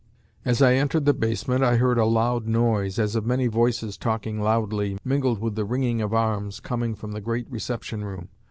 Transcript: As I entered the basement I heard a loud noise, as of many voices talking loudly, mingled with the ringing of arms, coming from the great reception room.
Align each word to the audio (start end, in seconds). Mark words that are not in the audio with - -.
As 0.43 0.63
I 0.63 0.73
entered 0.73 1.05
the 1.05 1.13
basement 1.13 1.63
I 1.63 1.75
heard 1.75 1.99
a 1.99 2.05
loud 2.07 2.47
noise, 2.47 2.97
as 2.97 3.15
of 3.15 3.23
many 3.23 3.45
voices 3.45 3.97
talking 3.97 4.41
loudly, 4.41 4.97
mingled 5.05 5.37
with 5.39 5.53
the 5.53 5.63
ringing 5.63 6.01
of 6.01 6.11
arms, 6.11 6.59
coming 6.59 6.95
from 6.95 7.11
the 7.11 7.21
great 7.21 7.45
reception 7.51 8.03
room. 8.03 8.29